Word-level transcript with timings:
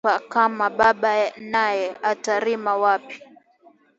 Atujue 0.03 0.15
apa 0.19 0.27
kama 0.33 0.69
baba 0.69 1.15
naye 1.51 1.87
ata 2.11 2.33
rima 2.39 2.73
wapi 2.81 3.15